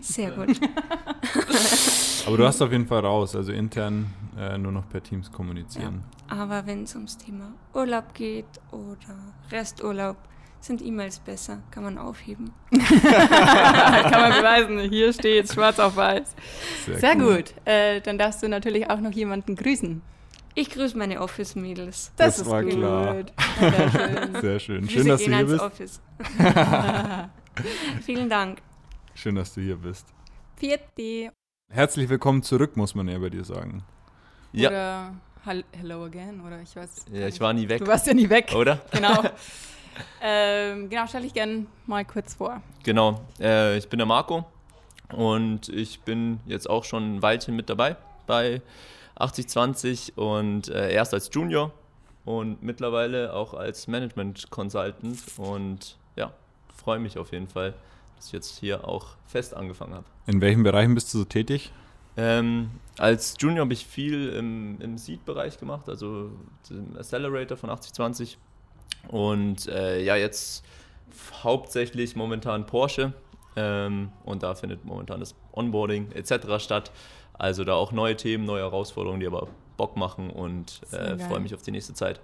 [0.00, 0.60] Sehr gut.
[2.26, 6.02] Aber du hast auf jeden Fall raus, also intern äh, nur noch per Teams kommunizieren.
[6.28, 6.36] Ja.
[6.36, 10.16] Aber wenn es ums Thema Urlaub geht oder Resturlaub,
[10.60, 12.50] sind E-Mails besser, kann man aufheben.
[12.70, 16.34] kann man beweisen, hier steht schwarz auf weiß.
[16.86, 17.36] Sehr, Sehr cool.
[17.36, 17.54] gut.
[17.64, 20.02] Äh, dann darfst du natürlich auch noch jemanden grüßen.
[20.54, 22.12] Ich grüße meine Office-Mädels.
[22.16, 22.72] Das, das, ist war gut.
[22.72, 23.24] klar.
[23.60, 24.40] Sehr schön.
[24.40, 24.88] Sehr schön.
[24.90, 25.46] Schön, dass du hier
[25.78, 26.02] bist.
[28.02, 28.60] Vielen Dank.
[29.14, 30.06] Schön, dass du hier bist.
[30.56, 31.32] Vierte.
[31.70, 33.84] Herzlich willkommen zurück, muss man ja bei dir sagen.
[34.52, 34.68] Ja.
[34.70, 35.12] Oder
[35.72, 37.06] Hello again, oder ich weiß.
[37.12, 37.78] Ja, ich war nie weg.
[37.78, 38.52] Du warst ja nie weg.
[38.54, 38.80] Oder?
[38.90, 39.22] Genau.
[40.22, 42.60] ähm, genau, stelle ich gerne mal kurz vor.
[42.84, 44.44] Genau, äh, ich bin der Marco
[45.14, 48.62] und ich bin jetzt auch schon ein Weilchen mit dabei bei
[49.16, 51.72] 8020 und äh, erst als Junior
[52.24, 56.32] und mittlerweile auch als Management Consultant und ja,
[56.76, 57.74] freue mich auf jeden Fall,
[58.16, 60.04] dass ich jetzt hier auch fest angefangen habe.
[60.26, 61.72] In welchen Bereichen bist du so tätig?
[62.16, 66.32] Ähm, als Junior habe ich viel im, im Seed-Bereich gemacht, also
[66.68, 68.38] im Accelerator von 8020
[69.06, 70.64] und äh, ja, jetzt
[71.42, 73.12] hauptsächlich momentan Porsche
[73.56, 76.62] ähm, und da findet momentan das Onboarding etc.
[76.62, 76.90] statt.
[77.34, 81.54] Also da auch neue Themen, neue Herausforderungen, die aber Bock machen und äh, freue mich
[81.54, 82.20] auf die nächste Zeit.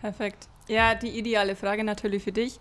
[0.00, 0.48] Perfekt.
[0.68, 2.60] Ja, die ideale Frage natürlich für dich.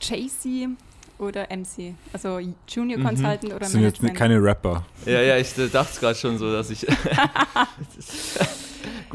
[0.00, 0.70] JC
[1.18, 1.94] oder MC?
[2.12, 3.04] Also Junior mhm.
[3.04, 3.50] Consultant mhm.
[3.50, 4.84] oder Das sind jetzt keine Rapper.
[5.04, 6.86] Ja, ja, ich dachte gerade schon so, dass ich.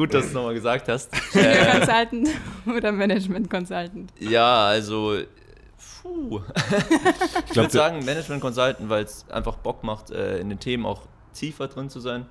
[0.02, 1.12] Gut, dass du es nochmal gesagt hast.
[1.32, 2.30] Junior äh, Consultant
[2.76, 4.12] oder Management Consultant?
[4.18, 5.20] Ja, also.
[6.02, 6.42] Puh.
[7.48, 11.04] ich würde sagen Management Consultant, weil es einfach Bock macht, äh, in den Themen auch
[11.36, 12.26] tiefer drin zu sein.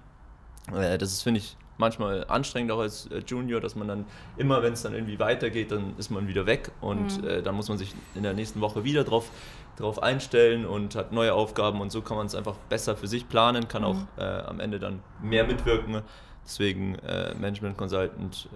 [0.74, 4.04] Äh, das ist, finde ich, manchmal anstrengend auch als äh, Junior, dass man dann
[4.36, 7.28] immer, wenn es dann irgendwie weitergeht, dann ist man wieder weg und mhm.
[7.28, 9.30] äh, dann muss man sich in der nächsten Woche wieder drauf,
[9.76, 13.28] drauf einstellen und hat neue Aufgaben und so kann man es einfach besser für sich
[13.28, 13.88] planen, kann mhm.
[13.88, 16.02] auch äh, am Ende dann mehr mitwirken.
[16.50, 18.48] Deswegen äh, Management Consultant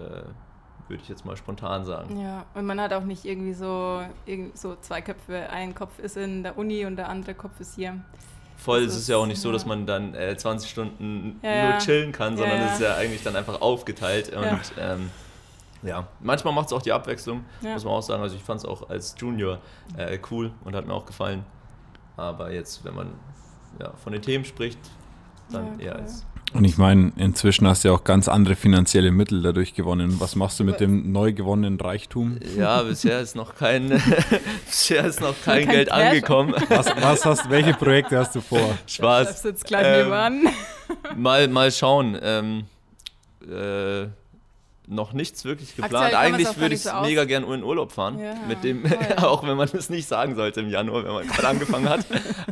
[0.89, 2.21] würde ich jetzt mal spontan sagen.
[2.21, 5.49] Ja, und man hat auch nicht irgendwie so, irgendwie so zwei Köpfe.
[5.51, 8.01] Ein Kopf ist in der Uni und der andere Kopf ist hier.
[8.57, 11.79] Voll, es ist ja auch nicht so, dass man dann äh, 20 Stunden ja, nur
[11.79, 14.33] chillen kann, sondern es ist ja eigentlich dann einfach aufgeteilt.
[14.35, 15.11] Und ähm,
[15.83, 18.23] ja, manchmal macht es auch die Abwechslung, muss man auch sagen.
[18.23, 19.59] Also ich fand es auch als Junior
[19.97, 21.45] äh, cool und hat mir auch gefallen.
[22.17, 23.11] Aber jetzt, wenn man
[24.03, 24.79] von den Themen spricht,
[25.51, 29.43] dann eher als und ich meine, inzwischen hast du ja auch ganz andere finanzielle Mittel
[29.43, 30.21] dadurch gewonnen.
[30.21, 32.39] Was machst du mit dem neu gewonnenen Reichtum?
[32.57, 33.89] Ja, bisher ist noch kein,
[34.67, 35.99] bisher ist noch kein, kein Geld Cash.
[35.99, 36.55] angekommen.
[36.69, 38.79] Was, was, hast, welche Projekte hast du vor?
[38.87, 39.43] Spaß.
[39.43, 40.49] Jetzt gleich ähm,
[41.17, 42.17] mal, mal schauen.
[42.23, 42.65] Ähm,
[43.43, 44.07] äh,
[44.87, 45.95] noch nichts wirklich geplant.
[45.95, 48.19] Aktuell Eigentlich würde ich so mega gern in Urlaub fahren.
[48.19, 48.85] Ja, mit dem,
[49.17, 52.07] auch wenn man es nicht sagen sollte im Januar, wenn man gerade angefangen hat.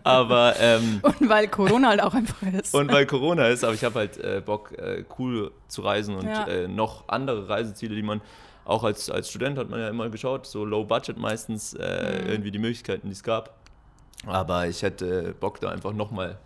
[0.04, 2.74] Aber ähm, und weil Corona halt auch einfach ist.
[2.74, 6.26] Und weil Corona ist, aber ich habe halt äh, Bock, äh, cool zu reisen und
[6.26, 6.46] ja.
[6.46, 8.20] äh, noch andere Reiseziele, die man
[8.64, 12.30] auch als, als Student hat man ja immer geschaut, so Low Budget meistens äh, mhm.
[12.30, 13.58] irgendwie die Möglichkeiten, die es gab.
[14.26, 16.38] Aber ich hätte Bock da einfach nochmal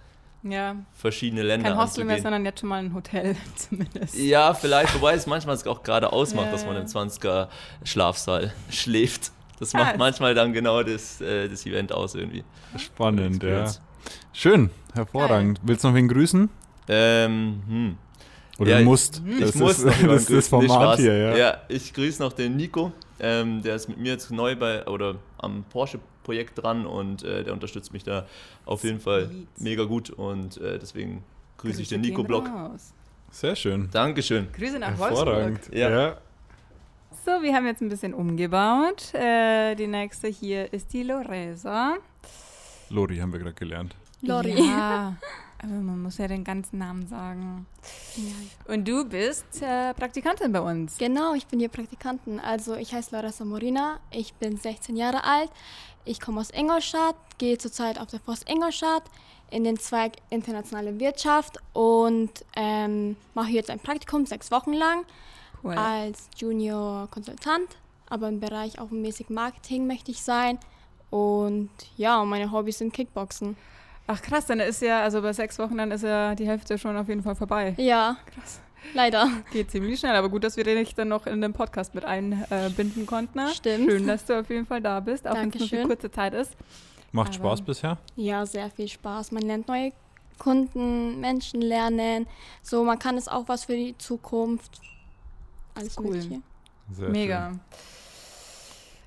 [0.43, 0.77] ja.
[0.93, 4.17] verschiedene Länder Kein Hostel mehr, sondern jetzt schon mal ein Hotel zumindest.
[4.17, 7.49] Ja, vielleicht, wobei es manchmal auch gerade ausmacht, ja, dass man im 20er
[7.85, 9.33] Schlafsaal schläft.
[9.59, 12.45] Das macht ah, manchmal dann genau das, äh, das Event aus irgendwie.
[12.77, 13.71] Spannend, ja.
[14.33, 15.61] Schön, hervorragend.
[15.63, 16.51] Willst du noch wen grüßen?
[16.89, 17.99] Ähm, hm.
[18.59, 19.23] Oder ja, du musst.
[19.27, 21.37] Ich, das ich muss noch das ist das Format hier, ja.
[21.37, 22.93] Ja, ich grüße noch den Nico.
[23.19, 27.45] Ähm, der ist mit mir jetzt neu bei oder am Porsche Projekt dran und äh,
[27.45, 28.27] der unterstützt mich da
[28.65, 31.23] auf jeden Fall mega gut und äh, deswegen
[31.57, 32.51] grüße, grüße ich den Nico Block.
[33.31, 33.89] Sehr schön.
[33.93, 34.49] Dankeschön.
[34.53, 35.61] Grüße nach Wolfsburg.
[35.73, 35.91] Ja.
[35.91, 36.17] ja.
[37.25, 39.15] So, wir haben jetzt ein bisschen umgebaut.
[39.15, 41.95] Äh, die nächste hier ist die Loresa.
[42.91, 43.95] Lori haben wir gerade gelernt.
[44.23, 44.55] Lori.
[44.59, 45.17] Ja.
[45.63, 47.67] Aber man muss ja den ganzen Namen sagen.
[48.17, 48.73] Ja.
[48.73, 50.99] Und du bist äh, Praktikantin bei uns.
[50.99, 52.41] Genau, ich bin hier Praktikantin.
[52.41, 55.51] Also ich heiße Larissa Morina, ich bin 16 Jahre alt.
[56.09, 59.03] Ich komme aus Ingolstadt, gehe zurzeit auf der Forst Ingolstadt
[59.51, 65.05] in den Zweig internationale Wirtschaft und ähm, mache jetzt ein Praktikum sechs Wochen lang
[65.65, 65.75] cool.
[65.75, 67.77] als Junior-Konsultant.
[68.09, 70.61] Aber im Bereich auch mäßig Marketing möchte ich sein.
[71.11, 73.57] Und ja, meine Hobbys sind Kickboxen.
[74.07, 76.97] Ach krass, dann ist ja, also bei sechs Wochen, dann ist ja die Hälfte schon
[76.97, 77.75] auf jeden Fall vorbei.
[77.79, 78.17] Ja.
[78.33, 78.61] Krass.
[78.95, 79.29] Leider.
[79.53, 83.03] Geht ziemlich schnell, aber gut, dass wir dich dann noch in den Podcast mit einbinden
[83.03, 83.39] äh, konnten.
[83.39, 83.49] Ne?
[83.55, 83.91] Stimmt.
[83.91, 86.35] Schön, dass du auf jeden Fall da bist, auch wenn es nur für kurze Zeit
[86.35, 86.57] ist.
[87.13, 87.99] Macht aber Spaß bisher?
[88.17, 89.33] Ja, sehr viel Spaß.
[89.33, 89.93] Man lernt neue
[90.39, 92.27] Kunden, Menschen lernen.
[92.63, 94.81] So, man kann es auch was für die Zukunft.
[95.75, 96.07] Alles cool.
[96.07, 96.41] Mögliche.
[96.93, 97.49] Sehr Mega.
[97.51, 97.61] Schön.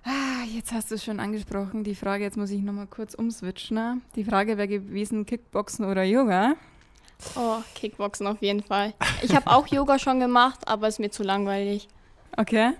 [0.05, 1.83] Ah, jetzt hast du es schon angesprochen.
[1.83, 3.75] Die Frage, jetzt muss ich nochmal kurz umswitchen.
[3.75, 4.01] Ne?
[4.15, 6.55] Die Frage wäre gewesen, Kickboxen oder Yoga?
[7.35, 8.93] Oh, Kickboxen auf jeden Fall.
[9.21, 11.87] Ich habe auch Yoga schon gemacht, aber es ist mir zu langweilig.
[12.37, 12.71] Okay.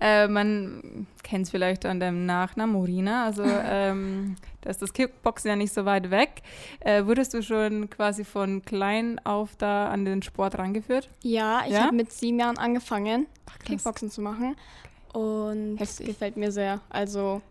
[0.00, 3.24] Äh, man kennt es vielleicht an dem Nachnamen Morina.
[3.24, 6.42] Also ähm, da ist das Kickboxen ja nicht so weit weg.
[6.80, 11.08] Äh, wurdest du schon quasi von klein auf da an den Sport rangeführt?
[11.22, 11.84] Ja, ich ja?
[11.84, 14.56] habe mit sieben Jahren angefangen, Ach, Kickboxen zu machen.
[15.12, 16.80] Und es gefällt mir sehr.
[16.90, 17.42] Also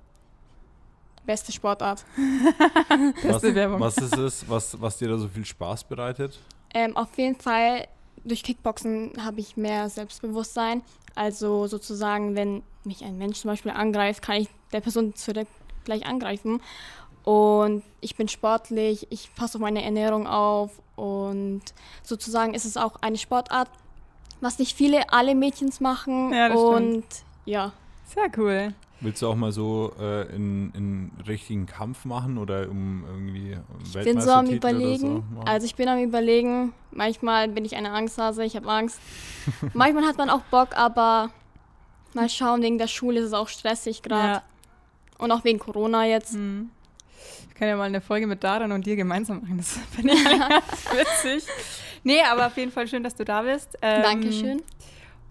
[1.28, 2.04] beste Sportart.
[3.22, 6.40] beste was, was ist es, was, was dir da so viel Spaß bereitet?
[6.74, 7.88] Ähm, auf jeden Fall,
[8.24, 10.82] durch Kickboxen habe ich mehr Selbstbewusstsein.
[11.14, 15.48] Also sozusagen, wenn mich ein Mensch zum Beispiel angreift, kann ich der Person zurück
[15.84, 16.62] gleich angreifen.
[17.24, 21.62] Und ich bin sportlich, ich passe auf meine Ernährung auf und
[22.02, 23.70] sozusagen ist es auch eine Sportart,
[24.40, 26.32] was nicht viele, alle Mädchens machen.
[26.32, 27.24] Ja, das und stimmt.
[27.46, 27.74] ja.
[28.06, 28.74] Sehr cool.
[29.00, 34.04] Willst du auch mal so äh, in, in richtigen Kampf machen oder um irgendwie Ich
[34.04, 35.24] bin so am überlegen.
[35.36, 36.74] So also ich bin am überlegen.
[36.92, 39.00] Manchmal bin ich eine Angsthase, ich habe Angst.
[39.74, 41.30] Manchmal hat man auch Bock, aber
[42.14, 44.34] mal schauen, wegen der Schule ist es auch stressig gerade.
[44.34, 44.44] Ja.
[45.20, 46.34] Und auch wegen Corona jetzt.
[46.34, 46.72] Mhm.
[47.50, 49.58] Ich kann ja mal eine Folge mit Daran und dir gemeinsam machen.
[49.58, 51.48] Das finde ich witzig.
[52.04, 53.78] Nee, aber auf jeden Fall schön, dass du da bist.
[53.82, 54.64] Ähm, Dankeschön.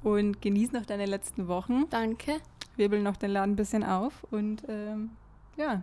[0.05, 1.87] Und genieß noch deine letzten Wochen.
[1.91, 2.41] Danke
[2.77, 5.11] wirbeln noch den Laden ein bisschen auf und ähm,
[5.57, 5.83] ja.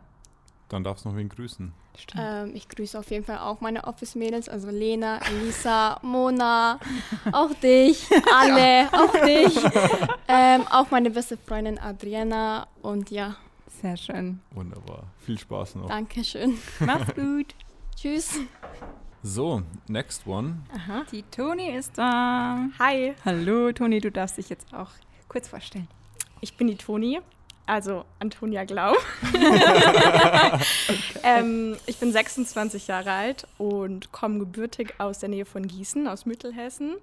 [0.69, 1.73] Dann darfst du noch wen grüßen.
[2.17, 6.79] Ähm, ich grüße auf jeden Fall auch meine Office-Mädels, also Lena, Elisa, Mona,
[7.31, 9.55] auch dich, alle, auch dich,
[10.27, 13.35] ähm, auch meine beste Freundin Adriana und ja.
[13.81, 14.39] Sehr schön.
[14.51, 15.03] Wunderbar.
[15.19, 15.87] Viel Spaß noch.
[15.87, 16.57] Dankeschön.
[16.79, 17.53] Mach's gut.
[17.95, 18.39] Tschüss.
[19.21, 20.63] So, next one.
[20.73, 21.03] Aha.
[21.11, 22.67] Die Toni ist da.
[22.79, 23.13] Hi.
[23.25, 24.89] Hallo, Toni, du darfst dich jetzt auch
[25.27, 25.87] kurz vorstellen.
[26.43, 27.21] Ich bin die Toni,
[27.65, 28.91] also Antonia Glau.
[29.33, 30.59] okay.
[31.23, 36.25] ähm, ich bin 26 Jahre alt und komme gebürtig aus der Nähe von Gießen, aus
[36.25, 36.95] Mittelhessen.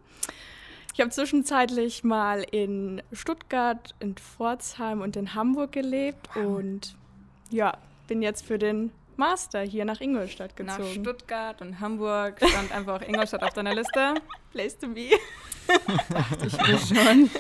[0.92, 6.94] Ich habe zwischenzeitlich mal in Stuttgart, in Pforzheim und in Hamburg gelebt und
[7.48, 10.83] ja, bin jetzt für den Master hier nach Ingolstadt gezogen.
[10.83, 14.16] Nach Stuttgart und Hamburg stand einfach auch Ingolstadt auf deiner Liste.
[14.53, 15.09] Place to be.
[16.11, 17.31] Dachte ich mir schon.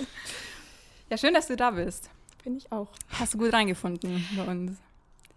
[1.10, 2.08] Ja, schön, dass du da bist.
[2.44, 2.88] Bin ich auch.
[3.18, 4.78] Hast du gut reingefunden bei uns?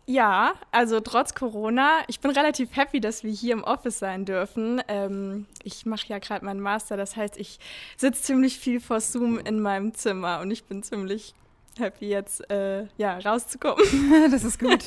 [0.06, 4.84] Ja, also trotz Corona, ich bin relativ happy, dass wir hier im Office sein dürfen.
[4.88, 7.58] Ähm, ich mache ja gerade meinen Master, das heißt, ich
[7.98, 11.34] sitze ziemlich viel vor Zoom in meinem Zimmer und ich bin ziemlich
[11.80, 13.84] happy, jetzt äh, ja, rauszukommen.
[14.32, 14.86] das ist gut.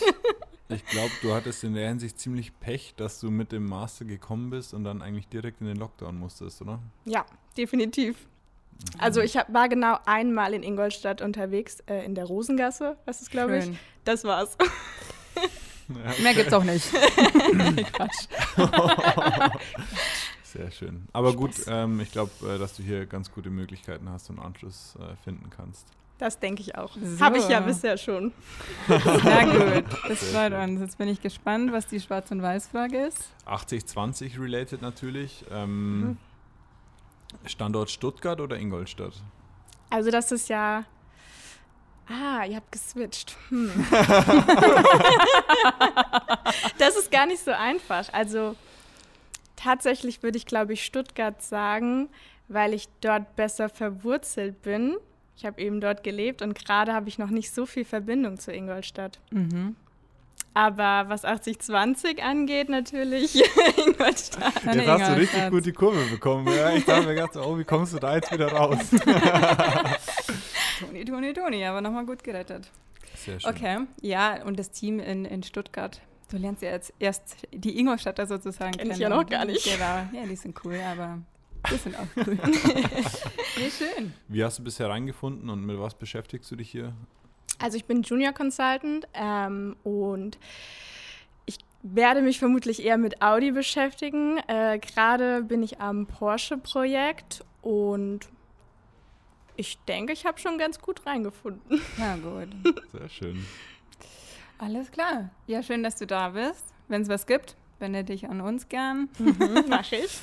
[0.68, 4.50] Ich glaube, du hattest in der Hinsicht ziemlich Pech, dass du mit dem Master gekommen
[4.50, 6.78] bist und dann eigentlich direkt in den Lockdown musstest, oder?
[7.06, 8.28] Ja, definitiv.
[8.98, 13.30] Also ich hab, war genau einmal in Ingolstadt unterwegs, äh, in der Rosengasse, was ist
[13.30, 13.70] glaube ich.
[14.04, 14.56] Das war's.
[15.88, 16.22] Ja.
[16.22, 16.84] Mehr gibt's auch nicht.
[20.42, 21.06] Sehr schön.
[21.12, 21.38] Aber Spaß.
[21.38, 25.14] gut, ähm, ich glaube, äh, dass du hier ganz gute Möglichkeiten hast und Anschluss äh,
[25.22, 25.86] finden kannst.
[26.18, 26.96] Das denke ich auch.
[27.00, 27.20] So.
[27.24, 28.32] Habe ich ja bisher schon.
[28.88, 29.84] Sehr gut.
[30.08, 30.80] Das freut uns.
[30.80, 33.18] Jetzt bin ich gespannt, was die Schwarz- und Weiß-Frage ist.
[33.46, 35.44] 80-20 related natürlich.
[35.50, 36.16] Ähm, mhm.
[37.44, 39.12] Standort Stuttgart oder Ingolstadt?
[39.90, 40.84] Also das ist ja.
[42.08, 43.36] Ah, ihr habt geswitcht.
[43.48, 43.70] Hm.
[46.78, 48.12] das ist gar nicht so einfach.
[48.12, 48.54] Also
[49.56, 52.08] tatsächlich würde ich, glaube ich, Stuttgart sagen,
[52.48, 54.96] weil ich dort besser verwurzelt bin.
[55.36, 58.52] Ich habe eben dort gelebt und gerade habe ich noch nicht so viel Verbindung zu
[58.52, 59.18] Ingolstadt.
[59.30, 59.74] Mhm.
[60.56, 63.34] Aber was 80-20 angeht, natürlich
[63.76, 64.54] Ingolstadt.
[64.54, 65.00] Jetzt Ingolstadt.
[65.02, 66.48] hast du richtig gut die Kurve bekommen.
[66.48, 68.78] Ja, ich dachte mir ganz, oh, wie kommst du da jetzt wieder raus?
[70.80, 72.70] Toni, Toni, Toni, aber nochmal gut gerettet.
[73.16, 73.50] Sehr schön.
[73.50, 76.00] Okay, ja, und das Team in, in Stuttgart.
[76.30, 78.92] Du lernst ja jetzt erst die Ingolstädter sozusagen Kenn kennen.
[78.92, 79.62] ich ja noch gar nicht.
[79.62, 80.18] Genau.
[80.18, 81.18] Ja, die sind cool, aber
[81.70, 82.38] die sind auch cool.
[83.58, 84.14] nee, schön.
[84.28, 86.94] Wie hast du bisher reingefunden und mit was beschäftigst du dich hier
[87.58, 90.38] also ich bin Junior Consultant ähm, und
[91.46, 94.38] ich werde mich vermutlich eher mit Audi beschäftigen.
[94.48, 98.28] Äh, Gerade bin ich am Porsche-Projekt und
[99.56, 101.80] ich denke, ich habe schon ganz gut reingefunden.
[101.98, 102.48] Ja, gut.
[102.92, 103.46] Sehr schön.
[104.58, 105.30] Alles klar.
[105.46, 106.64] Ja, schön, dass du da bist.
[106.88, 109.08] Wenn es was gibt, wende dich an uns gern.
[109.18, 110.20] Mhm, mach ich.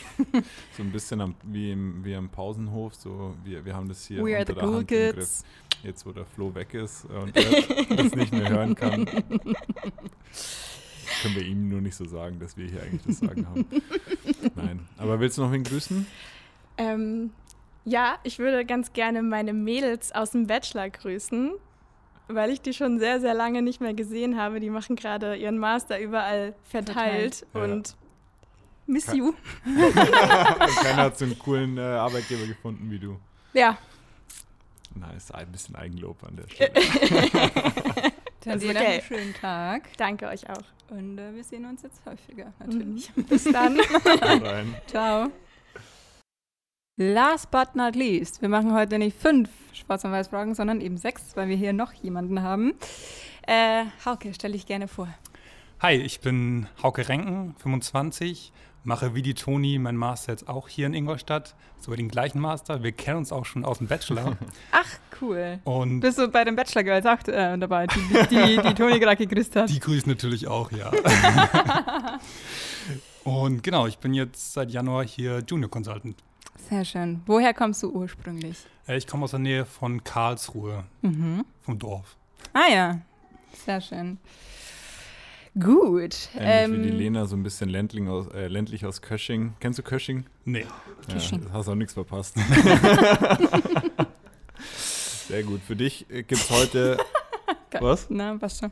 [0.78, 2.96] So ein bisschen am, wie, im, wie am Pausenhof.
[2.96, 5.44] So, wir, wir haben das hier We unter the cool Hand kids.
[5.84, 7.44] Jetzt, wo der Flo weg ist und er
[7.98, 9.56] das nicht mehr hören kann, können
[11.36, 13.66] wir ihm nur nicht so sagen, dass wir hier eigentlich das Sagen haben.
[14.56, 14.80] Nein.
[14.98, 16.08] Aber willst du noch wen grüßen?
[16.78, 17.32] Ähm,
[17.84, 21.52] ja, ich würde ganz gerne meine Mädels aus dem Bachelor grüßen,
[22.30, 24.62] weil ich die schon sehr, sehr lange nicht mehr gesehen habe.
[24.62, 27.74] Die machen gerade ihren Master überall verteilt, verteilt.
[27.74, 27.96] und ja.
[28.88, 29.34] miss Ke you.
[30.82, 33.18] Keiner hat so einen coolen äh, Arbeitgeber gefunden wie du.
[33.54, 33.78] Ja,
[34.96, 36.72] Nice, ein bisschen Eigenlob an der Stelle.
[38.44, 38.86] Dann dir okay.
[38.86, 39.96] einen schönen Tag.
[39.98, 40.64] Danke euch auch.
[40.90, 43.16] Und äh, wir sehen uns jetzt häufiger, natürlich.
[43.16, 43.24] Mhm.
[43.30, 43.80] Bis dann.
[44.88, 45.32] Ciao.
[46.98, 51.36] Last but not least, wir machen heute nicht fünf Schwarz- und Weiß-Fragen, sondern eben sechs,
[51.36, 52.76] weil wir hier noch jemanden haben.
[53.48, 55.08] Äh, Hauke, stell dich gerne vor.
[55.84, 58.54] Hi, ich bin Hauke Renken, 25,
[58.86, 62.84] mache wie die Toni mein Master jetzt auch hier in Ingolstadt, sogar den gleichen Master.
[62.84, 64.38] Wir kennen uns auch schon aus dem Bachelor.
[64.72, 64.88] Ach,
[65.20, 65.60] cool.
[65.66, 69.18] Und Bist du bei dem Bachelor Girls auch äh, dabei, die, die, die Toni gerade
[69.28, 69.70] gegrüßt hat?
[69.70, 70.90] Die grüßt natürlich auch, ja.
[73.26, 76.16] Und genau, ich bin jetzt seit Januar hier Junior Consultant.
[76.70, 77.22] Sehr schön.
[77.26, 78.56] Woher kommst du ursprünglich?
[78.88, 81.44] Äh, ich komme aus der Nähe von Karlsruhe, mhm.
[81.62, 82.16] vom Dorf.
[82.54, 83.02] Ah ja,
[83.66, 84.18] sehr schön.
[85.60, 86.30] Gut.
[86.36, 89.54] Ähnlich ähm, wie die ähm, Lena, so ein bisschen ländlich aus, äh, ländlich aus Kösching.
[89.60, 90.26] Kennst du Kösching?
[90.46, 90.66] Nee.
[91.08, 91.46] Ja, Kösching.
[91.54, 92.36] hast auch nichts verpasst.
[95.28, 95.62] Sehr gut.
[95.62, 96.98] Für dich äh, gibt es heute.
[97.80, 98.08] was?
[98.10, 98.72] Na, was schon.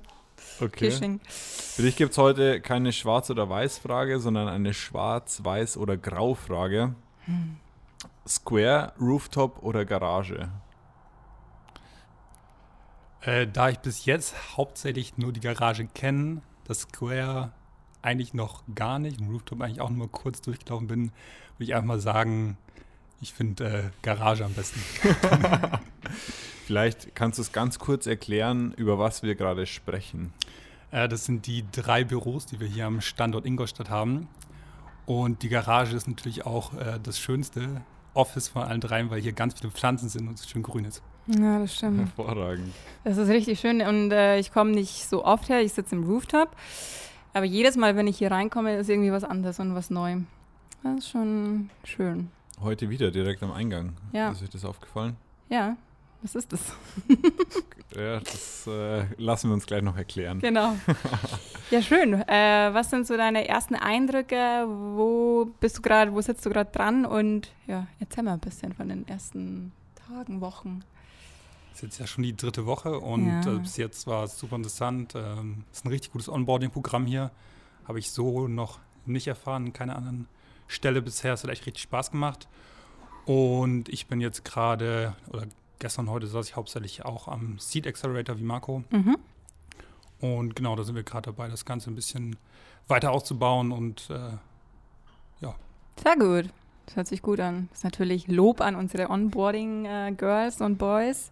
[0.59, 0.89] Okay.
[0.89, 1.19] Kösching.
[1.27, 6.95] Für dich gibt es heute keine Schwarz- oder Weiß-Frage, sondern eine Schwarz-, Weiß- oder Grau-Frage.
[7.25, 7.57] Hm.
[8.27, 10.49] Square, Rooftop oder Garage?
[13.21, 17.51] Äh, da ich bis jetzt hauptsächlich nur die Garage kenne, das Square
[18.01, 21.03] eigentlich noch gar nicht, im Rooftop eigentlich auch nur kurz durchgelaufen bin,
[21.57, 22.57] würde ich einfach mal sagen,
[23.19, 24.79] ich finde äh, Garage am besten.
[26.65, 30.33] Vielleicht kannst du es ganz kurz erklären, über was wir gerade sprechen.
[30.89, 34.27] Äh, das sind die drei Büros, die wir hier am Standort Ingolstadt haben.
[35.05, 37.81] Und die Garage ist natürlich auch äh, das schönste
[38.13, 41.03] Office von allen dreien, weil hier ganz viele Pflanzen sind und es schön grün ist.
[41.27, 41.99] Ja, das stimmt.
[41.99, 42.73] Hervorragend.
[43.03, 46.03] Das ist richtig schön und äh, ich komme nicht so oft her, ich sitze im
[46.03, 46.49] Rooftop.
[47.33, 50.17] Aber jedes Mal, wenn ich hier reinkomme, ist irgendwie was anderes und was neu.
[50.83, 52.29] Das ist schon schön.
[52.61, 53.93] Heute wieder direkt am Eingang.
[54.11, 54.31] Ja.
[54.31, 55.15] Ist euch das aufgefallen?
[55.49, 55.77] Ja.
[56.21, 56.61] Was ist das?
[57.95, 60.39] ja, das äh, lassen wir uns gleich noch erklären.
[60.39, 60.75] Genau.
[61.71, 62.15] Ja, schön.
[62.27, 64.65] Äh, was sind so deine ersten Eindrücke?
[64.67, 67.05] Wo bist du gerade, wo sitzt du gerade dran?
[67.05, 70.83] Und ja, erzähl mal ein bisschen von den ersten Tagen, Wochen.
[71.81, 73.55] Ist jetzt ja schon die dritte Woche und ja.
[73.55, 75.13] äh, bis jetzt war es super interessant.
[75.15, 77.31] Ähm, ist ein richtig gutes Onboarding-Programm hier.
[77.87, 80.27] Habe ich so noch nicht erfahren, keine anderen
[80.67, 81.33] Stelle bisher.
[81.33, 82.47] Es hat echt richtig Spaß gemacht.
[83.25, 85.47] Und ich bin jetzt gerade, oder
[85.79, 88.83] gestern, heute saß ich hauptsächlich auch am Seed Accelerator wie Marco.
[88.91, 89.17] Mhm.
[90.19, 92.35] Und genau, da sind wir gerade dabei, das Ganze ein bisschen
[92.89, 94.37] weiter auszubauen und äh,
[95.39, 95.55] ja.
[96.03, 96.53] Sehr gut.
[96.85, 97.69] Das hört sich gut an.
[97.69, 101.31] Das ist natürlich Lob an unsere Onboarding-Girls äh, und Boys.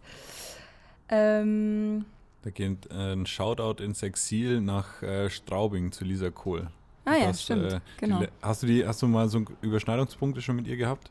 [1.10, 2.06] Ähm,
[2.41, 6.69] da geht äh, ein Shoutout ins Exil nach äh, Straubing zu Lisa Kohl.
[7.06, 7.74] Ah ja, hast, stimmt.
[7.74, 8.19] Äh, genau.
[8.19, 11.10] Die, hast, du die, hast du mal so Überschneidungspunkte schon mit ihr gehabt?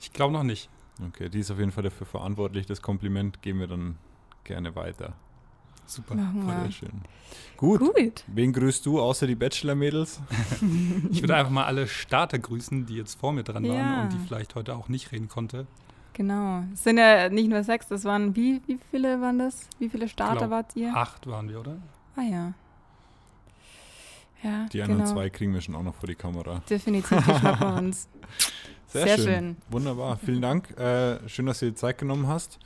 [0.00, 0.68] Ich glaube noch nicht.
[1.08, 2.66] Okay, die ist auf jeden Fall dafür verantwortlich.
[2.66, 3.96] Das Kompliment geben wir dann
[4.44, 5.14] gerne weiter.
[5.86, 7.00] Super, sehr schön.
[7.56, 7.80] Gut.
[7.80, 8.24] Gut.
[8.26, 10.20] Wen grüßt du außer die Bachelor-Mädels?
[11.10, 13.72] ich würde einfach mal alle Starter grüßen, die jetzt vor mir dran ja.
[13.72, 15.66] waren und die vielleicht heute auch nicht reden konnte.
[16.12, 16.64] Genau.
[16.72, 19.68] Es sind ja nicht nur sechs, das waren, wie, wie viele waren das?
[19.78, 20.94] Wie viele Starter glaub, wart ihr?
[20.94, 21.76] Acht waren wir, oder?
[22.16, 22.54] Ah ja.
[24.42, 25.12] Ja, die anderen genau.
[25.12, 26.62] zwei kriegen wir schon auch noch vor die Kamera.
[26.70, 28.08] Definitiv, die schnappen wir uns.
[28.88, 29.26] Sehr, Sehr schön.
[29.26, 29.56] schön.
[29.68, 30.16] Wunderbar.
[30.16, 30.70] Vielen Dank.
[30.78, 32.58] Äh, schön, dass du dir Zeit genommen hast.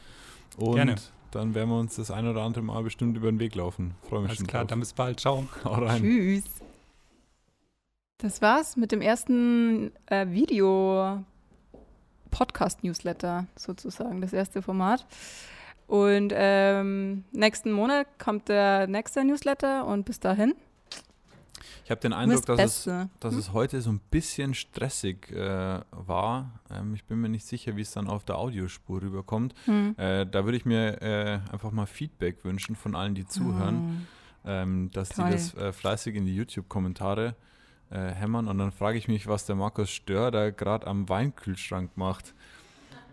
[0.57, 0.95] Und Gerne.
[1.33, 3.95] dann werden wir uns das ein oder andere Mal bestimmt über den Weg laufen.
[4.09, 4.47] Freue mich Alles schon.
[4.47, 4.69] klar, drauf.
[4.69, 5.19] dann bis bald.
[5.19, 5.47] Ciao.
[5.99, 6.45] Tschüss.
[8.19, 11.25] Das war's mit dem ersten äh, Video
[12.33, 15.07] Podcast-Newsletter sozusagen, das erste Format.
[15.87, 20.55] Und ähm, nächsten Monat kommt der nächste Newsletter und bis dahin
[21.85, 22.85] ich habe den Eindruck, dass, es,
[23.19, 23.39] dass hm?
[23.39, 26.61] es heute so ein bisschen stressig äh, war.
[26.71, 29.55] Ähm, ich bin mir nicht sicher, wie es dann auf der Audiospur rüberkommt.
[29.65, 29.97] Hm.
[29.99, 34.07] Äh, da würde ich mir äh, einfach mal Feedback wünschen von allen, die zuhören, hm.
[34.45, 35.27] ähm, dass Toll.
[35.27, 37.35] die das äh, fleißig in die YouTube-Kommentare äh,
[37.99, 38.49] hämmern.
[38.49, 42.35] Und dann frage ich mich, was der Markus Stör da gerade am Weinkühlschrank macht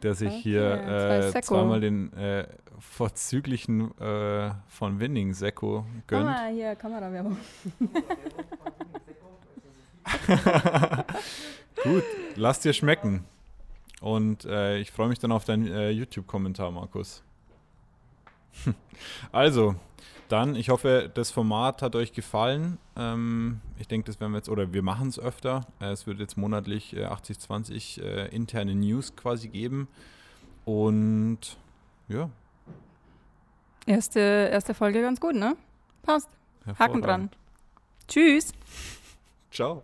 [0.04, 2.48] der sich okay, hier äh, zweimal den äh,
[2.80, 6.28] vorzüglichen äh, von Winning Sekko gönnt.
[6.28, 7.38] Ah, hier, Kamerawerbung.
[11.84, 12.04] Gut,
[12.36, 13.26] lass dir schmecken.
[14.02, 17.22] Und äh, ich freue mich dann auf deinen äh, YouTube-Kommentar, Markus.
[19.32, 19.76] also,
[20.32, 22.78] dann, ich hoffe, das Format hat euch gefallen.
[22.96, 25.66] Ähm, ich denke, das werden wir jetzt, oder wir machen es öfter.
[25.82, 29.88] Äh, es wird jetzt monatlich äh, 80-20 äh, interne News quasi geben.
[30.66, 31.58] Und
[32.08, 32.30] ja.
[33.86, 35.56] Erste, erste Folge ganz gut, ne?
[36.04, 36.30] Passt.
[36.78, 37.30] Haken dran.
[38.08, 38.52] Tschüss.
[39.52, 39.82] Ciao.